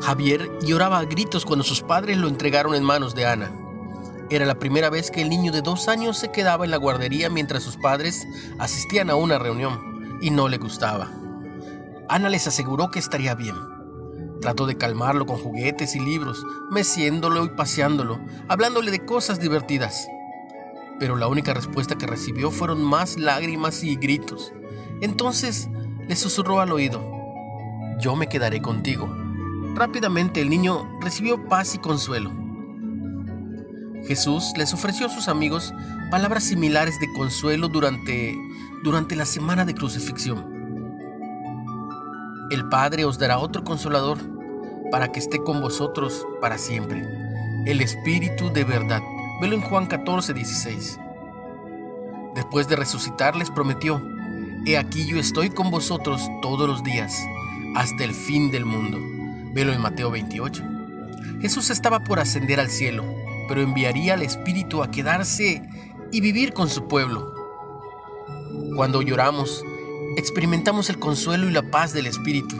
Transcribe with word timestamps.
Javier 0.00 0.48
lloraba 0.62 1.00
a 1.00 1.04
gritos 1.04 1.44
cuando 1.44 1.64
sus 1.64 1.82
padres 1.82 2.16
lo 2.18 2.28
entregaron 2.28 2.74
en 2.74 2.84
manos 2.84 3.14
de 3.14 3.26
Ana. 3.26 3.50
Era 4.30 4.46
la 4.46 4.58
primera 4.58 4.90
vez 4.90 5.10
que 5.10 5.22
el 5.22 5.28
niño 5.28 5.50
de 5.50 5.60
dos 5.60 5.88
años 5.88 6.18
se 6.18 6.30
quedaba 6.30 6.64
en 6.64 6.70
la 6.70 6.76
guardería 6.76 7.28
mientras 7.28 7.62
sus 7.62 7.76
padres 7.76 8.26
asistían 8.58 9.10
a 9.10 9.16
una 9.16 9.38
reunión 9.38 10.18
y 10.20 10.30
no 10.30 10.48
le 10.48 10.58
gustaba. 10.58 11.10
Ana 12.08 12.28
les 12.28 12.46
aseguró 12.46 12.90
que 12.90 12.98
estaría 12.98 13.34
bien. 13.34 13.56
Trató 14.40 14.66
de 14.66 14.76
calmarlo 14.76 15.26
con 15.26 15.36
juguetes 15.36 15.96
y 15.96 16.00
libros, 16.00 16.44
meciéndolo 16.70 17.44
y 17.44 17.48
paseándolo, 17.48 18.20
hablándole 18.48 18.90
de 18.92 19.04
cosas 19.04 19.40
divertidas. 19.40 20.08
Pero 21.00 21.16
la 21.16 21.26
única 21.26 21.54
respuesta 21.54 21.98
que 21.98 22.06
recibió 22.06 22.50
fueron 22.50 22.82
más 22.82 23.18
lágrimas 23.18 23.82
y 23.82 23.96
gritos. 23.96 24.52
Entonces 25.00 25.68
le 26.06 26.14
susurró 26.14 26.60
al 26.60 26.72
oído, 26.72 27.02
yo 28.00 28.14
me 28.14 28.28
quedaré 28.28 28.62
contigo 28.62 29.27
Rápidamente 29.78 30.40
el 30.40 30.50
niño 30.50 30.88
recibió 31.00 31.46
paz 31.48 31.76
y 31.76 31.78
consuelo. 31.78 32.32
Jesús 34.08 34.52
les 34.56 34.74
ofreció 34.74 35.06
a 35.06 35.08
sus 35.08 35.28
amigos 35.28 35.72
palabras 36.10 36.42
similares 36.42 36.98
de 36.98 37.06
consuelo 37.12 37.68
durante, 37.68 38.36
durante 38.82 39.14
la 39.14 39.24
semana 39.24 39.64
de 39.64 39.74
crucifixión. 39.74 40.44
El 42.50 42.68
Padre 42.68 43.04
os 43.04 43.20
dará 43.20 43.38
otro 43.38 43.62
consolador 43.62 44.18
para 44.90 45.12
que 45.12 45.20
esté 45.20 45.38
con 45.38 45.60
vosotros 45.60 46.26
para 46.40 46.58
siempre. 46.58 47.06
El 47.64 47.80
Espíritu 47.80 48.50
de 48.52 48.64
verdad. 48.64 49.00
Velo 49.40 49.54
en 49.54 49.62
Juan 49.62 49.86
14, 49.86 50.34
16. 50.34 50.98
Después 52.34 52.66
de 52.66 52.74
resucitar 52.74 53.36
les 53.36 53.48
prometió, 53.48 54.02
He 54.66 54.76
aquí 54.76 55.06
yo 55.06 55.20
estoy 55.20 55.50
con 55.50 55.70
vosotros 55.70 56.28
todos 56.42 56.68
los 56.68 56.82
días, 56.82 57.16
hasta 57.76 58.02
el 58.02 58.12
fin 58.12 58.50
del 58.50 58.64
mundo. 58.64 59.17
Velo 59.58 59.72
en 59.72 59.80
Mateo 59.80 60.08
28. 60.12 60.62
Jesús 61.40 61.70
estaba 61.70 62.04
por 62.04 62.20
ascender 62.20 62.60
al 62.60 62.70
cielo, 62.70 63.04
pero 63.48 63.60
enviaría 63.60 64.14
al 64.14 64.22
Espíritu 64.22 64.84
a 64.84 64.90
quedarse 64.92 65.68
y 66.12 66.20
vivir 66.20 66.52
con 66.52 66.68
su 66.68 66.86
pueblo. 66.86 67.34
Cuando 68.76 69.02
lloramos, 69.02 69.64
experimentamos 70.16 70.90
el 70.90 71.00
consuelo 71.00 71.48
y 71.48 71.50
la 71.50 71.68
paz 71.72 71.92
del 71.92 72.06
Espíritu. 72.06 72.54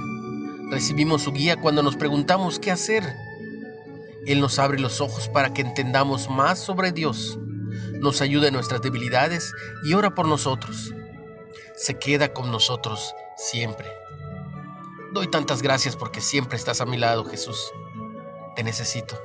Recibimos 0.72 1.22
su 1.22 1.30
guía 1.30 1.54
cuando 1.54 1.84
nos 1.84 1.94
preguntamos 1.94 2.58
qué 2.58 2.72
hacer. 2.72 3.04
Él 4.26 4.40
nos 4.40 4.58
abre 4.58 4.80
los 4.80 5.00
ojos 5.00 5.28
para 5.28 5.54
que 5.54 5.62
entendamos 5.62 6.28
más 6.28 6.58
sobre 6.58 6.90
Dios, 6.90 7.38
nos 8.00 8.20
ayuda 8.22 8.48
en 8.48 8.54
nuestras 8.54 8.82
debilidades 8.82 9.52
y 9.84 9.94
ora 9.94 10.16
por 10.16 10.26
nosotros. 10.26 10.92
Se 11.76 11.96
queda 11.96 12.32
con 12.32 12.50
nosotros 12.50 13.14
siempre. 13.36 13.86
Doy 15.12 15.28
tantas 15.28 15.62
gracias 15.62 15.96
porque 15.96 16.20
siempre 16.20 16.58
estás 16.58 16.80
a 16.80 16.86
mi 16.86 16.98
lado, 16.98 17.24
Jesús. 17.24 17.72
Te 18.54 18.62
necesito. 18.62 19.18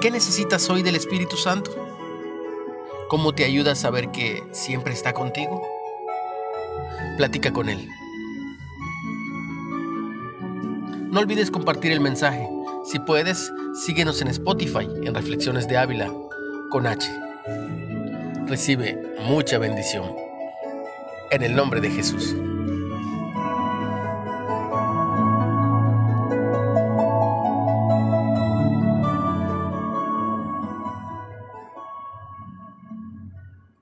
¿Qué 0.00 0.10
necesitas 0.10 0.68
hoy 0.68 0.82
del 0.82 0.96
Espíritu 0.96 1.36
Santo? 1.36 1.70
¿Cómo 3.08 3.32
te 3.32 3.44
ayuda 3.44 3.72
a 3.72 3.76
saber 3.76 4.10
que 4.10 4.42
siempre 4.50 4.92
está 4.92 5.12
contigo? 5.12 5.62
Platica 7.16 7.52
con 7.52 7.68
Él. 7.68 7.88
No 11.12 11.20
olvides 11.20 11.50
compartir 11.50 11.92
el 11.92 12.00
mensaje. 12.00 12.48
Si 12.84 12.98
puedes, 12.98 13.52
síguenos 13.74 14.20
en 14.20 14.28
Spotify 14.28 14.88
en 15.04 15.14
Reflexiones 15.14 15.68
de 15.68 15.76
Ávila 15.76 16.12
con 16.70 16.86
H. 16.86 17.08
Recibe 18.46 19.00
mucha 19.20 19.58
bendición. 19.58 20.16
En 21.30 21.42
el 21.42 21.54
nombre 21.54 21.80
de 21.80 21.90
Jesús. 21.90 22.34